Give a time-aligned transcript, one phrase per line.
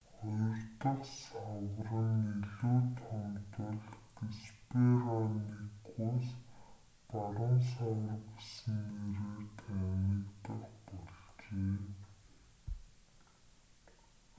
[0.19, 3.77] хоёр дахь савар нь илүү том тул
[4.17, 6.27] геспероникус
[7.09, 11.79] баруун савар гэсэн нэрээр танигдах болжээ